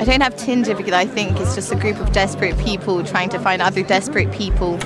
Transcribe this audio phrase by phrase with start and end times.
[0.00, 3.28] I don't have Tinder because I think it's just a group of desperate people trying
[3.28, 4.78] to find other desperate people.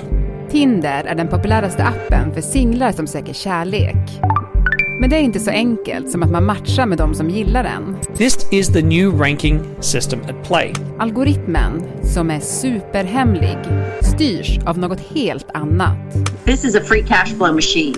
[0.49, 4.19] Tinder är den populäraste appen för singlar som söker kärlek.
[5.01, 7.97] Men det är inte så enkelt som att man matchar med de som gillar den.
[8.17, 10.73] This is the new ranking system at play.
[10.99, 13.57] Algoritmen, som är superhemlig,
[14.01, 15.97] styrs av något helt annat.
[16.45, 17.95] This is a free cash flow machine.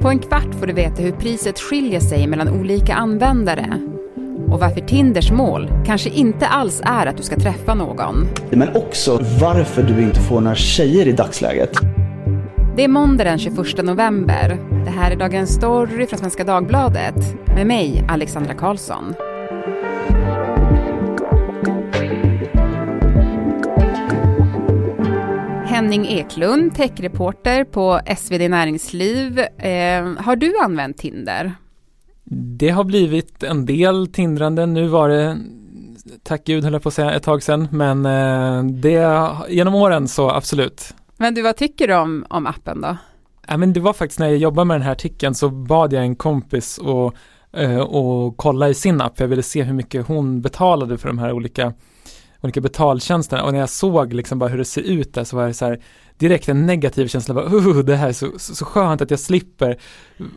[0.00, 3.80] På en kvart får du veta hur priset skiljer sig mellan olika användare
[4.52, 8.28] och varför Tinders mål kanske inte alls är att du ska träffa någon.
[8.50, 11.72] Men också varför du inte får några tjejer i dagsläget.
[12.76, 14.58] Det är måndag den 21 november.
[14.84, 19.14] Det här är Dagens Story från Svenska Dagbladet med mig, Alexandra Karlsson.
[25.66, 29.38] Henning Eklund, techreporter på SvD Näringsliv.
[29.38, 31.54] Eh, har du använt Tinder?
[32.32, 34.66] Det har blivit en del tindrande.
[34.66, 35.38] Nu var det,
[36.22, 37.68] tack gud höll jag på att säga, ett tag sedan.
[37.70, 40.94] Men eh, det, genom åren så absolut.
[41.16, 42.96] Men du, vad tycker du om, om appen då?
[43.48, 46.02] Ja, men det var faktiskt när jag jobbade med den här artikeln så bad jag
[46.02, 47.14] en kompis och,
[47.52, 49.20] eh, och kolla i sin app.
[49.20, 51.72] Jag ville se hur mycket hon betalade för de här olika
[52.42, 55.46] olika betaltjänsterna och när jag såg liksom bara hur det ser ut där så var
[55.46, 55.80] det så här
[56.20, 59.20] direkt en negativ känsla, bara, uh, det här är så, så, så skönt att jag
[59.20, 59.78] slipper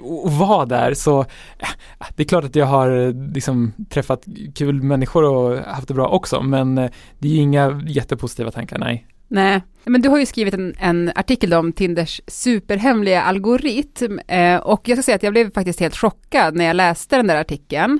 [0.01, 1.19] och vara där så
[1.59, 1.67] äh,
[2.15, 6.07] det är klart att jag har eh, liksom träffat kul människor och haft det bra
[6.07, 9.07] också men eh, det är ju inga jättepositiva tankar, nej.
[9.27, 14.89] Nej, men du har ju skrivit en, en artikel om Tinders superhemliga algoritm eh, och
[14.89, 17.99] jag ska säga att jag blev faktiskt helt chockad när jag läste den där artikeln.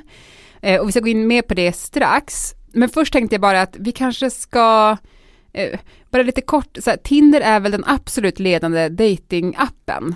[0.61, 2.53] Eh, och vi ska gå in mer på det strax.
[2.73, 4.97] Men först tänkte jag bara att vi kanske ska,
[5.53, 5.79] eh,
[6.11, 10.15] bara lite kort, så här, Tinder är väl den absolut ledande datingappen.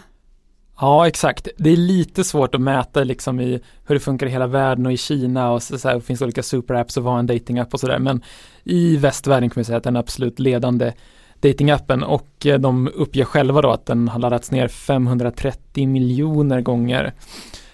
[0.79, 1.47] Ja, exakt.
[1.57, 4.93] Det är lite svårt att mäta liksom i hur det funkar i hela världen och
[4.93, 7.99] i Kina och så, så här, finns olika superapps och vad en datingapp och sådär.
[7.99, 8.23] Men
[8.63, 10.93] i västvärlden kan vi säga att den är absolut ledande
[11.39, 17.13] datingappen och eh, de uppger själva då att den har laddats ner 530 miljoner gånger.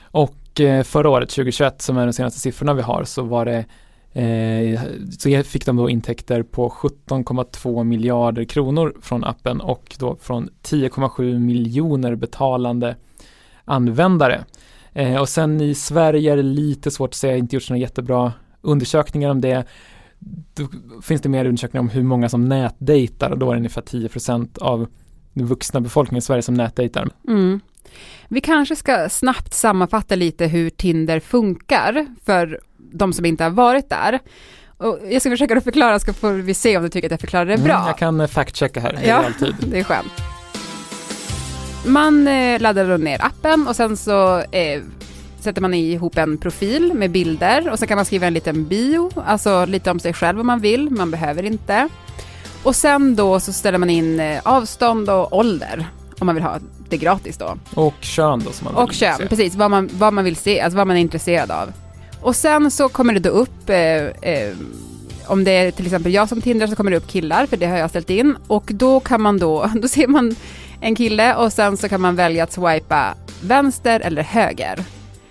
[0.02, 3.66] Och eh, förra året, 2021, som är de senaste siffrorna vi har, så var det
[4.14, 4.82] Eh,
[5.20, 11.40] så fick de då intäkter på 17,2 miljarder kronor från appen och då från 10,7
[11.40, 12.96] miljoner betalande
[13.66, 14.46] användare.
[14.94, 18.34] Eh, och sen i Sverige är det lite svårt att säga, inte gjort några jättebra
[18.62, 19.66] undersökningar om det.
[20.54, 20.68] Då
[21.02, 24.58] finns det mer undersökningar om hur många som nätdejtar och då är det ungefär 10%
[24.58, 24.88] av
[25.34, 27.10] den vuxna befolkningen i Sverige som nätdejtar.
[27.28, 27.60] Mm.
[28.28, 32.60] Vi kanske ska snabbt sammanfatta lite hur Tinder funkar för
[32.92, 34.20] de som inte har varit där.
[34.78, 37.46] Och jag ska försöka förklara, så får vi se om du tycker att jag förklarar
[37.46, 37.74] det bra.
[37.76, 39.56] Mm, jag kan eh, fact-checka här, det ja, alltid.
[39.60, 40.12] det är skönt.
[41.86, 44.82] Man eh, laddar ner appen och sen så eh,
[45.40, 49.12] sätter man ihop en profil med bilder och så kan man skriva en liten bio,
[49.26, 51.90] alltså lite om sig själv om man vill, man behöver inte.
[52.64, 55.88] Och sen då så ställer man in eh, avstånd och ålder
[56.20, 56.58] om man vill ha
[56.90, 57.58] det gratis då.
[57.76, 59.28] Och kön då som man vill Och kön, se.
[59.28, 61.70] precis, vad man, vad man vill se, alltså vad man är intresserad av.
[62.24, 63.78] Och sen så kommer det då upp, eh,
[64.32, 64.54] eh,
[65.28, 67.66] om det är till exempel jag som tindrar så kommer det upp killar, för det
[67.66, 68.36] har jag ställt in.
[68.48, 70.36] Och då kan man då, då ser man
[70.82, 74.84] en kille och sen så kan man välja att swipa vänster eller höger.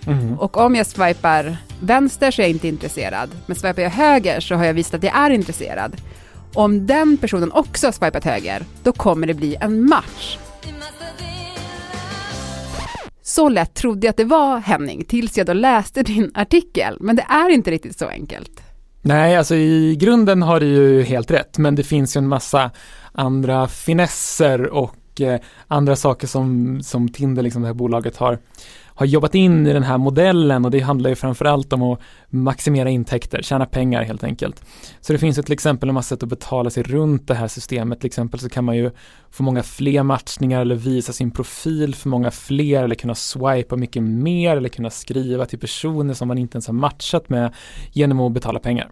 [0.06, 0.38] Mm.
[0.38, 3.30] Och om jag swipar vänster så är jag inte intresserad.
[3.46, 5.96] Men swipar jag höger så har jag visat att jag är intresserad.
[6.54, 10.38] Om den personen också har swipat höger, då kommer det bli en match.
[13.32, 16.96] Så lätt trodde jag att det var Henning, tills jag då läste din artikel.
[17.00, 18.62] Men det är inte riktigt så enkelt.
[19.02, 22.70] Nej, alltså i grunden har du ju helt rätt, men det finns ju en massa
[23.12, 28.38] andra finesser och eh, andra saker som, som Tinder, liksom det här bolaget har
[28.94, 32.90] har jobbat in i den här modellen och det handlar ju framförallt om att maximera
[32.90, 34.64] intäkter, tjäna pengar helt enkelt.
[35.00, 37.48] Så det finns ju till exempel en massa sätt att betala sig runt det här
[37.48, 38.00] systemet.
[38.00, 38.90] Till exempel så kan man ju
[39.30, 44.02] få många fler matchningar eller visa sin profil för många fler eller kunna swipa mycket
[44.02, 47.54] mer eller kunna skriva till personer som man inte ens har matchat med
[47.92, 48.90] genom att betala pengar.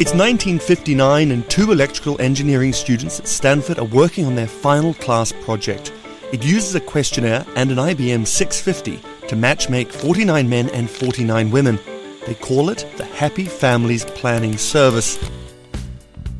[0.00, 5.34] It's 1959 and two electrical engineering students at Stanford are working on their final class
[5.44, 5.92] project.
[6.32, 8.98] It uses a questionnaire and an IBM 650
[9.28, 11.78] to matchmake 49 men and 49 women.
[12.26, 15.20] They call it the Happy Families Planning Service.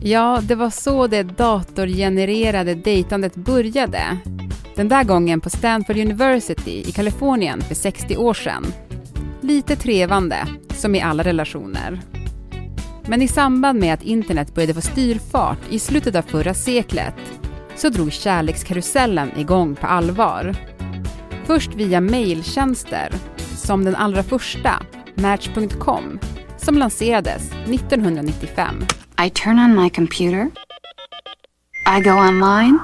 [0.02, 4.18] Ja, det var så det datorgenererade dejtandet började.
[4.76, 8.72] Den där gången på Stanford University i Kalifornien för 60 år sedan.
[9.40, 12.00] Lite trevande, som i alla relationer.
[13.06, 17.14] Men i samband med att internet började få styrfart i slutet av förra seklet
[17.80, 20.54] så drog kärlekskarusellen igång på allvar.
[21.44, 23.12] Först via mejltjänster,
[23.56, 24.82] som den allra första,
[25.14, 26.18] Match.com,
[26.56, 28.84] som lanserades 1995.
[29.26, 30.50] I turn on my computer.
[31.98, 32.78] I go online.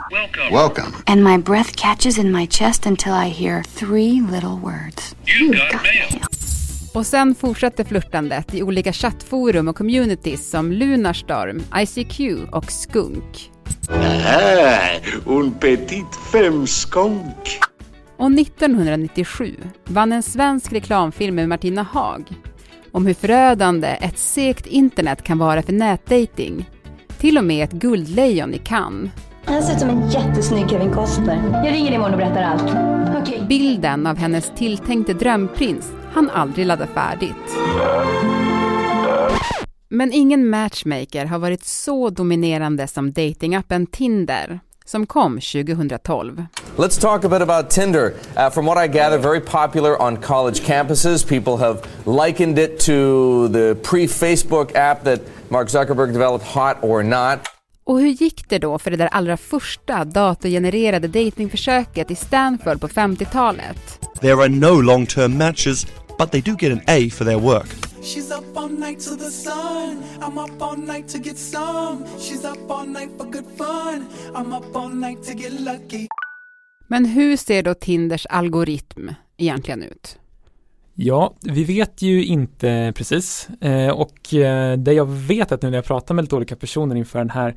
[0.53, 0.93] Welcome.
[1.07, 5.17] And my breath catches in my chest until I hear three little words.
[5.41, 6.23] You got mail.
[6.95, 12.21] Och sen fortsätter flörtandet i olika chattforum och communities som Lunarstorm, ICQ
[12.53, 13.51] och Skunk.
[13.91, 17.61] Ah, un petit femme skunk.
[18.17, 19.55] Och 1997
[19.85, 22.33] vann en svensk reklamfilm med Martina Haag
[22.93, 26.71] om hur förödande ett segt internet kan vara för nätdating.
[27.19, 29.11] Till och med ett guldlejon i Cannes.
[29.45, 31.63] Han ser ut som en jättesnygg Kevin Costner.
[31.65, 32.71] Jag ringer imorgon och berättar allt.
[33.23, 33.47] Okay.
[33.47, 37.57] Bilden av hennes tilltänkte drömprins han aldrig ladda färdigt.
[39.89, 46.47] Men ingen matchmaker har varit så dominerande som datingappen Tinder som kom 2012.
[46.77, 48.13] Let's talk a bit about Tinder.
[48.37, 51.25] Uh, from what I gather, very popular on college campuses.
[51.25, 57.39] People have likened it to the pre-Facebook app that Mark Zuckerberg developed, Hot or Not.
[57.85, 62.89] Och hur gick det då för det där allra första datorgenererade datingförsöket i Stanford på
[62.89, 64.01] 50-talet?
[64.21, 65.87] There are no long-term matches,
[66.19, 67.86] but they do get an A for their work.
[68.07, 70.03] She's up all night to the sun.
[70.23, 72.05] I'm up all night to get some.
[72.19, 74.07] She's up all night for good fun.
[74.35, 76.09] I'm up all night to get lucky.
[76.87, 80.19] Men hur ser då Tinders algoritm egentligen ut?
[80.95, 85.79] Ja, vi vet ju inte precis eh, och eh, det jag vet att nu när
[85.79, 87.57] jag pratar med lite olika personer inför den här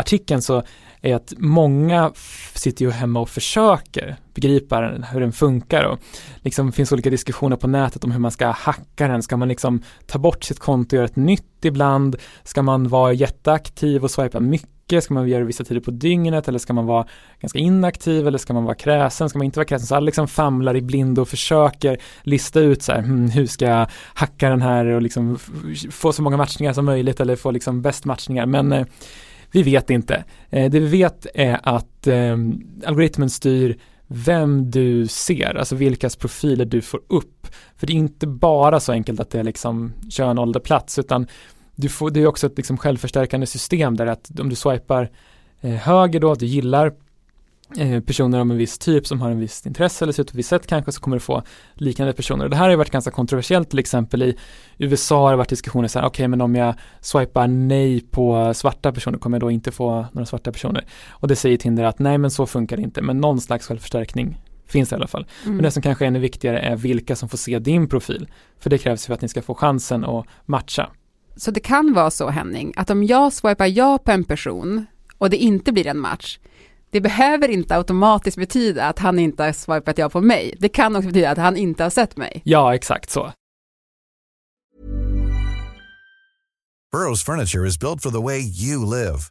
[0.00, 0.62] artikeln så
[1.02, 2.12] är att många
[2.54, 4.80] sitter ju hemma och försöker begripa
[5.12, 5.98] hur den funkar och
[6.42, 9.22] liksom finns olika diskussioner på nätet om hur man ska hacka den.
[9.22, 12.16] Ska man liksom ta bort sitt konto och göra ett nytt ibland?
[12.44, 15.04] Ska man vara jätteaktiv och swipa mycket?
[15.04, 17.06] Ska man göra det vissa tider på dygnet eller ska man vara
[17.40, 19.28] ganska inaktiv eller ska man vara kräsen?
[19.28, 19.86] Ska man inte vara kräsen?
[19.86, 23.64] Så alla liksom famlar i blindo och försöker lista ut så här, hmm, hur ska
[23.64, 25.38] jag hacka den här och liksom
[25.90, 28.46] få så många matchningar som möjligt eller få liksom bäst matchningar.
[28.46, 28.86] Men eh,
[29.52, 30.24] vi vet inte.
[30.50, 32.36] Eh, det vi vet är att eh,
[32.84, 37.46] algoritmen styr vem du ser, alltså vilkas profiler du får upp.
[37.76, 41.26] För det är inte bara så enkelt att det är liksom kön, ålder, plats, utan
[41.76, 45.10] du får, det är också ett liksom självförstärkande system där att om du swipar
[45.60, 46.92] eh, höger då, att du gillar
[48.06, 50.38] personer av en viss typ som har en viss intresse eller ser ut på ett
[50.38, 51.42] visst sätt kanske så kommer du få
[51.74, 52.44] liknande personer.
[52.44, 54.36] Och det här har ju varit ganska kontroversiellt till exempel i
[54.78, 58.54] USA har det varit diskussioner så här, okej okay, men om jag swipar nej på
[58.54, 60.84] svarta personer kommer jag då inte få några svarta personer.
[61.10, 64.40] Och det säger Tinder att nej men så funkar det inte, men någon slags självförstärkning
[64.66, 65.26] finns det i alla fall.
[65.44, 65.56] Mm.
[65.56, 68.28] Men det som kanske är ännu viktigare är vilka som får se din profil.
[68.58, 70.90] För det krävs för att ni ska få chansen att matcha.
[71.36, 74.86] Så det kan vara så Henning, att om jag swipar ja på en person
[75.18, 76.38] och det inte blir en match,
[76.90, 80.54] det behöver inte automatiskt betyda att han inte har swipat ja på mig.
[80.58, 82.42] Det kan också betyda att han inte har sett mig.
[82.44, 83.32] Ja, exakt så.
[86.92, 89.30] Burrows furniture is built for the way you live.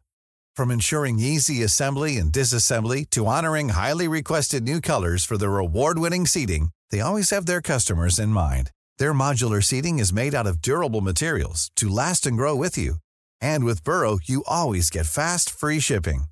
[0.55, 6.25] From ensuring easy assembly and disassembly to honoring highly requested new colors for their award-winning
[6.25, 8.71] seating, they always have their customers in mind.
[8.97, 12.95] Their modular seating is made out of durable materials to last and grow with you.
[13.41, 16.25] And with Burrow, you always get fast, free shipping.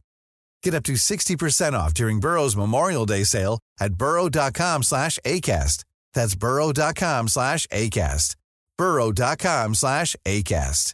[0.65, 5.83] Get up to 60% off during Burrow's Memorial Day sale at burrow.com slash ACAST.
[6.13, 8.35] That's burrow.com slash ACAST.
[8.77, 10.93] burrow.com slash ACAST.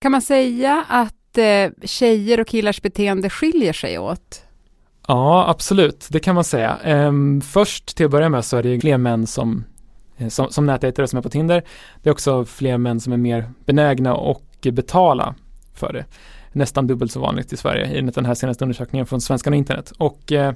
[0.00, 4.42] Kan man säga att eh, tjejer och killars beteende skiljer sig åt?
[5.08, 6.08] Ja, absolut.
[6.10, 6.78] Det kan man säga.
[6.84, 9.64] Ehm, först till att börja med så är det fler män som,
[10.16, 11.64] eh, som, som nätätare som är på Tinder.
[12.02, 15.34] Det är också fler män som är mer benägna att betala
[15.78, 16.04] för det.
[16.52, 19.92] Nästan dubbelt så vanligt i Sverige enligt den här senaste undersökningen från Svenskarna och internet.
[19.98, 20.54] Och eh,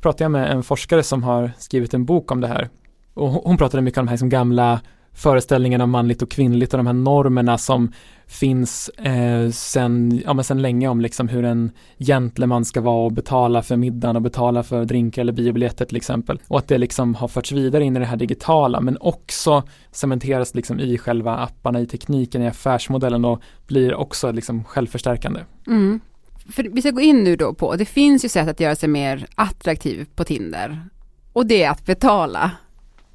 [0.00, 2.68] pratade jag med en forskare som har skrivit en bok om det här.
[3.14, 4.80] Och hon pratade mycket om de här som gamla
[5.12, 7.92] föreställningen om manligt och kvinnligt och de här normerna som
[8.30, 13.12] finns eh, sen, ja, men sen länge om liksom hur en gentleman ska vara och
[13.12, 16.40] betala för middagen och betala för drinkar eller biobiljetter till exempel.
[16.48, 20.54] Och att det liksom har förts vidare in i det här digitala men också cementeras
[20.54, 25.40] liksom i själva apparna, i tekniken, i affärsmodellen och blir också liksom självförstärkande.
[25.66, 26.00] Mm.
[26.48, 28.88] För vi ska gå in nu då på, det finns ju sätt att göra sig
[28.88, 30.88] mer attraktiv på Tinder
[31.32, 32.50] och det är att betala.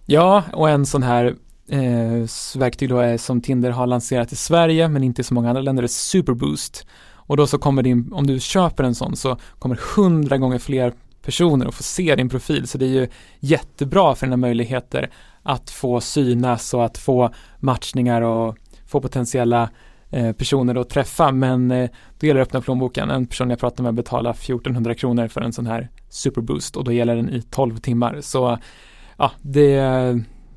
[0.05, 1.35] Ja, och en sån här
[1.69, 5.49] eh, verktyg då är som Tinder har lanserat i Sverige men inte i så många
[5.49, 6.87] andra länder är Superboost.
[7.27, 10.93] Och då så kommer din, om du köper en sån så kommer hundra gånger fler
[11.21, 12.67] personer att få se din profil.
[12.67, 13.07] Så det är ju
[13.39, 15.09] jättebra för dina möjligheter
[15.43, 18.57] att få synas och att få matchningar och
[18.87, 19.69] få potentiella
[20.09, 21.31] eh, personer att träffa.
[21.31, 23.09] Men eh, då gäller det att öppna plånboken.
[23.09, 26.91] En person jag pratade med betalar 1400 kronor för en sån här superboost och då
[26.91, 28.21] gäller den i 12 timmar.
[28.21, 28.57] Så
[29.17, 29.75] ja, det,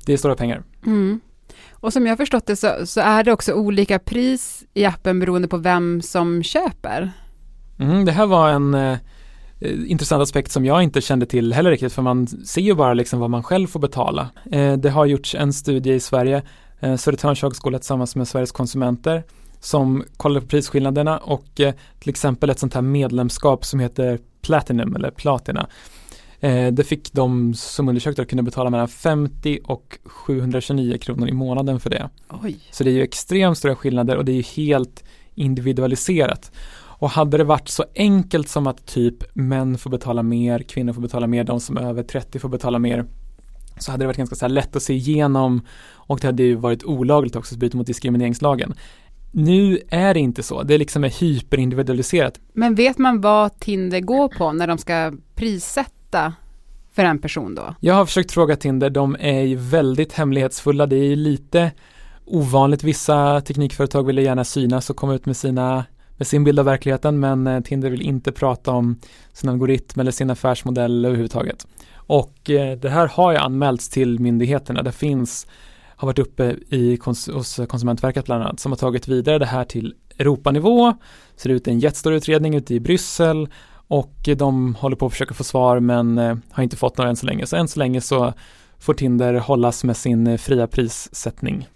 [0.05, 0.63] det är stora pengar.
[0.85, 1.19] Mm.
[1.71, 5.19] Och som jag har förstått det så, så, är det också olika pris i appen
[5.19, 7.11] beroende på vem som köper.
[7.79, 8.97] Mm, det här var en eh,
[9.61, 13.19] intressant aspekt som jag inte kände till heller riktigt för man ser ju bara liksom
[13.19, 14.29] vad man själv får betala.
[14.51, 16.43] Eh, det har gjorts en studie i Sverige,
[16.79, 19.23] eh, Södertörns högskola tillsammans med Sveriges konsumenter
[19.59, 24.95] som kollade på prisskillnaderna och eh, till exempel ett sånt här medlemskap som heter Platinum
[24.95, 25.67] eller Platina.
[26.39, 31.31] Eh, det fick de som undersökte att kunna betala mellan 50 och 729 kronor i
[31.31, 32.09] månaden för det.
[32.43, 32.57] Oj.
[32.71, 35.03] Så det är ju extremt stora skillnader och det är ju helt
[35.35, 36.51] individualiserat.
[36.99, 41.01] Och hade det varit så enkelt som att typ män får betala mer, kvinnor får
[41.01, 43.05] betala mer, de som är över 30 får betala mer
[43.79, 45.61] så hade det varit ganska så lätt att se igenom
[45.93, 48.73] och det hade ju varit olagligt också att bryta mot diskrimineringslagen.
[49.31, 52.39] Nu är det inte så, det liksom är hyperindividualiserat.
[52.53, 55.98] Men vet man vad Tinder går på när de ska prissätta
[56.91, 57.75] för en person då?
[57.79, 61.71] Jag har försökt fråga Tinder, de är ju väldigt hemlighetsfulla, det är ju lite
[62.25, 65.85] ovanligt, vissa teknikföretag vill gärna synas och komma ut med sina
[66.19, 68.99] med sin bild av verkligheten men eh, Tinder vill inte prata om
[69.33, 71.67] sin algoritm eller sin affärsmodell överhuvudtaget.
[71.93, 74.81] Och eh, det här har ju anmälts till myndigheterna.
[74.81, 75.47] Det finns,
[75.95, 79.95] har varit uppe i, hos Konsumentverket bland annat, som har tagit vidare det här till
[80.17, 80.93] Europanivå.
[81.35, 83.49] Ser ut en jättestor utredning ute i Bryssel
[83.89, 87.15] och de håller på att försöka få svar men eh, har inte fått några än
[87.15, 87.45] så länge.
[87.45, 88.33] Så än så länge så
[88.79, 91.67] får Tinder hållas med sin fria prissättning.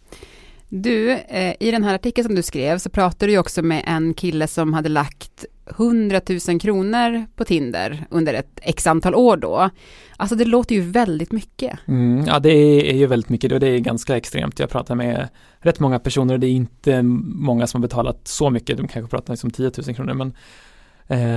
[0.70, 4.14] Du, eh, i den här artikeln som du skrev så pratade du också med en
[4.14, 9.70] kille som hade lagt 100 000 kronor på Tinder under ett x antal år då.
[10.18, 11.80] Alltså det låter ju väldigt mycket.
[11.86, 12.54] Mm, ja det
[12.90, 14.60] är ju väldigt mycket och det är ganska extremt.
[14.60, 15.30] Jag pratar med
[15.60, 18.78] rätt många personer och det är inte många som har betalat så mycket.
[18.78, 20.34] De kanske pratar liksom 10 000 kronor men eh,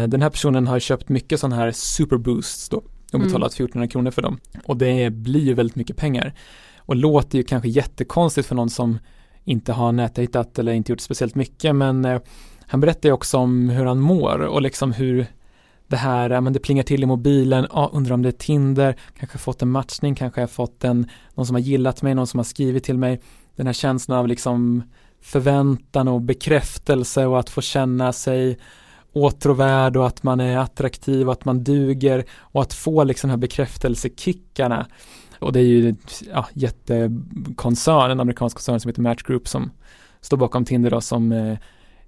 [0.09, 2.83] den här personen har köpt mycket sådana här superboosts då
[3.13, 3.67] och betalat mm.
[3.67, 4.41] 1400 kronor för dem.
[4.65, 6.35] Och det blir ju väldigt mycket pengar.
[6.79, 8.99] Och låter ju kanske jättekonstigt för någon som
[9.45, 12.21] inte har nätdejtat eller inte gjort speciellt mycket men eh,
[12.67, 15.27] han berättar ju också om hur han mår och liksom hur
[15.89, 19.39] det här, men det plingar till i mobilen, ah, undrar om det är Tinder, kanske
[19.39, 22.45] fått en matchning, kanske jag fått en, någon som har gillat mig, någon som har
[22.45, 23.21] skrivit till mig.
[23.57, 24.83] Den här känslan av liksom
[25.21, 28.59] förväntan och bekräftelse och att få känna sig
[29.17, 33.33] åtråvärd och att man är attraktiv och att man duger och att få liksom de
[33.33, 34.87] här bekräftelsekickarna
[35.39, 35.95] och det är ju
[36.33, 39.71] ja, jättekoncern, en amerikansk koncern som heter Match Group som
[40.21, 41.59] står bakom Tinder då som eh,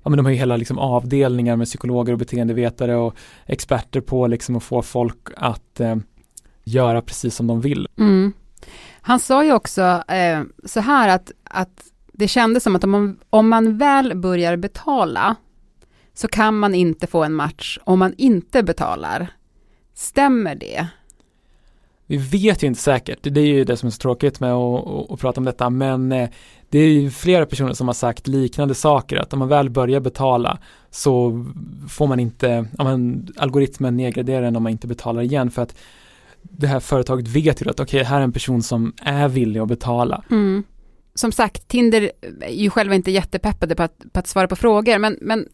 [0.03, 3.15] Ja men de har ju hela liksom avdelningar med psykologer och beteendevetare och
[3.47, 5.97] experter på liksom att få folk att eh,
[6.65, 7.89] göra precis som de vill.
[7.99, 8.33] Mm.
[9.01, 13.19] Han sa ju också eh, så här att, att det kändes som att om man,
[13.31, 15.37] om man väl börjar betala
[16.19, 19.29] så kan man inte få en match om man inte betalar.
[19.95, 20.87] Stämmer det?
[22.07, 24.87] Vi vet ju inte säkert, det är ju det som är så tråkigt med att,
[24.87, 26.29] att, att prata om detta, men eh,
[26.69, 30.01] det är ju flera personer som har sagt liknande saker, att om man väl börjar
[30.01, 30.59] betala
[30.91, 31.45] så
[31.89, 35.75] får man inte, ja, men, algoritmen nedgraderar den om man inte betalar igen för att
[36.43, 39.61] det här företaget vet ju att okej, okay, här är en person som är villig
[39.61, 40.25] att betala.
[40.31, 40.65] Mm.
[41.19, 44.99] Som sagt, Tinder är ju själva inte jättepeppade på att, på att svara på frågor,
[44.99, 45.49] men, men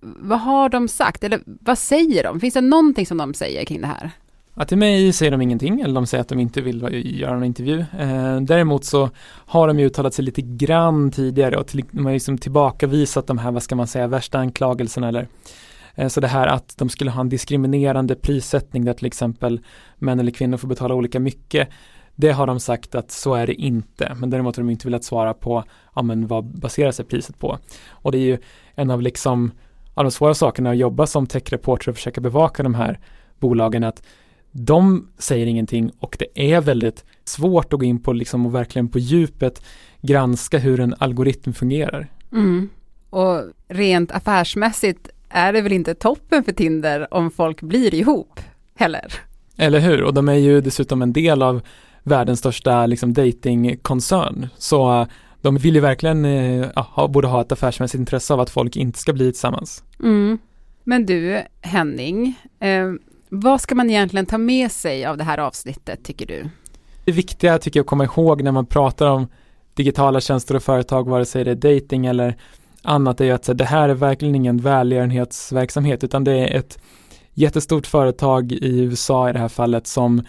[0.00, 2.40] vad har de sagt, eller vad säger de?
[2.40, 4.10] Finns det någonting som de säger kring det här?
[4.54, 6.88] Ja, till mig säger de ingenting, eller de säger att de inte vill
[7.20, 7.80] göra någon intervju.
[7.98, 12.12] Eh, däremot så har de ju uttalat sig lite grann tidigare och till, de har
[12.12, 15.28] liksom tillbakavisat de här, vad ska man säga, värsta anklagelserna eller
[15.94, 19.60] eh, så det här att de skulle ha en diskriminerande prissättning där till exempel
[19.98, 21.68] män eller kvinnor får betala olika mycket.
[22.14, 25.04] Det har de sagt att så är det inte, men däremot har de inte velat
[25.04, 25.64] svara på,
[25.94, 27.58] ja men vad baserar sig priset på?
[27.88, 28.38] Och det är ju
[28.74, 29.50] en av liksom,
[29.94, 32.98] av de svåra sakerna att jobba som techreporter och försöka bevaka de här
[33.38, 34.02] bolagen att
[34.52, 38.88] de säger ingenting och det är väldigt svårt att gå in på liksom och verkligen
[38.88, 39.64] på djupet
[40.00, 42.08] granska hur en algoritm fungerar.
[42.32, 42.68] Mm.
[43.10, 48.40] Och rent affärsmässigt är det väl inte toppen för Tinder om folk blir ihop
[48.74, 49.12] heller?
[49.56, 51.62] Eller hur, och de är ju dessutom en del av
[52.02, 54.48] världens största liksom datingkoncern.
[54.58, 55.06] Så uh,
[55.40, 58.98] de vill ju verkligen uh, ha, borde ha ett affärsmässigt intresse av att folk inte
[58.98, 59.84] ska bli tillsammans.
[60.02, 60.38] Mm.
[60.84, 62.92] Men du, Henning, eh,
[63.28, 66.48] vad ska man egentligen ta med sig av det här avsnittet tycker du?
[67.04, 69.26] Det viktiga tycker jag att komma ihåg när man pratar om
[69.74, 72.36] digitala tjänster och företag, vare sig det är dating eller
[72.82, 76.78] annat, är ju att det här är verkligen ingen välgörenhetsverksamhet utan det är ett
[77.34, 80.24] jättestort företag i USA i det här fallet som eh,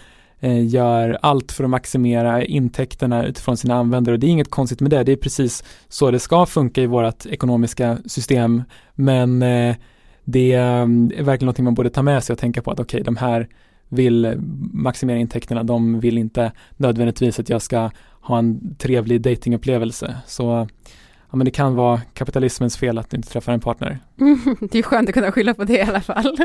[0.48, 4.90] gör allt för att maximera intäkterna utifrån sina användare och det är inget konstigt med
[4.90, 8.62] det, det är precis så det ska funka i vårt ekonomiska system
[8.94, 9.76] men eh,
[10.24, 10.86] det är
[11.22, 13.48] verkligen någonting man borde ta med sig och tänka på att okej, okay, de här
[13.88, 14.34] vill
[14.72, 20.16] maximera intäkterna, de vill inte nödvändigtvis att jag ska ha en trevlig datingupplevelse.
[20.26, 20.68] Så
[21.30, 23.98] ja, men det kan vara kapitalismens fel att inte träffar en partner.
[24.70, 26.36] det är skönt att kunna skylla på det i alla fall.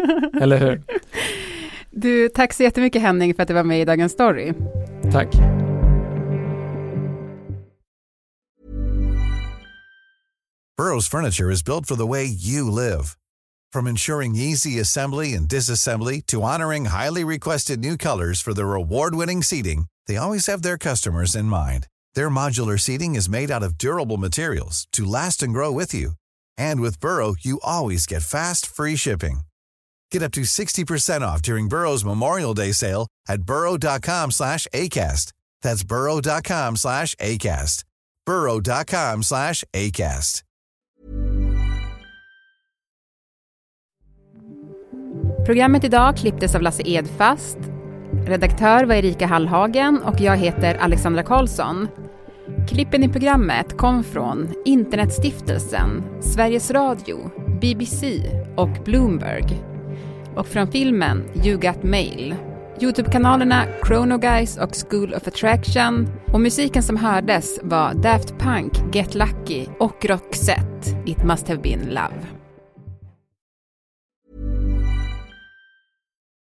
[0.42, 0.82] Eller hur?
[2.02, 4.54] Du, tack så jättemycket Henning för att du var med i Dagens Story.
[5.12, 5.28] Tack.
[10.78, 13.18] Burrows furniture is built for the way you live.
[13.74, 19.44] From ensuring easy assembly and disassembly to honoring highly requested new colors for their award-winning
[19.44, 21.88] seating, they always have their customers in mind.
[22.16, 26.12] Their modular seating is made out of durable materials to last and grow with you.
[26.58, 29.42] And with Burrow, you always get fast, free shipping.
[30.12, 35.34] Get up to 60% off during Burrow's Memorial Day sale at burrow.com slash ACAST.
[35.62, 37.84] That's burrow.com slash ACAST.
[38.26, 40.44] burrow.com slash ACAST.
[45.46, 47.58] Programmet idag klipptes av Lasse Edfast.
[48.26, 51.88] Redaktör var Erika Hallhagen och jag heter Alexandra Karlsson.
[52.68, 58.22] Klippen i programmet kom från Internetstiftelsen, Sveriges Radio, BBC
[58.58, 59.69] och Bloomberg.
[60.40, 62.36] Och från filmen You Got Mail.
[62.82, 66.10] Youtube-kanalerna Chrono Guys och School of Attraction.
[66.34, 71.86] Och musiken som hördes var Daft Punk, Get Lucky och Roxette, It Must Have Been
[71.86, 72.26] Love.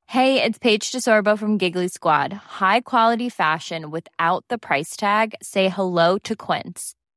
[0.10, 2.34] Hej, det är Paige DeSorbo från Giggly Squad.
[2.34, 5.34] High quality fashion without the price tag.
[5.42, 6.94] Say hello to Quince.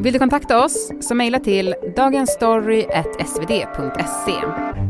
[0.00, 4.87] Vill du kontakta oss så mejla till dagensstory.svd.se.